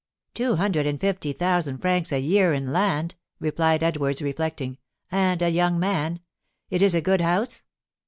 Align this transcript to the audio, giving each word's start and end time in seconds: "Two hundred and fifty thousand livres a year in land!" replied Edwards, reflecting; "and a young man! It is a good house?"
"Two 0.33 0.55
hundred 0.55 0.87
and 0.87 0.99
fifty 0.99 1.31
thousand 1.31 1.79
livres 1.83 2.11
a 2.11 2.19
year 2.19 2.53
in 2.53 2.73
land!" 2.73 3.13
replied 3.39 3.83
Edwards, 3.83 4.19
reflecting; 4.23 4.79
"and 5.11 5.43
a 5.43 5.51
young 5.51 5.79
man! 5.79 6.21
It 6.71 6.81
is 6.81 6.95
a 6.95 7.01
good 7.01 7.21
house?" 7.21 7.61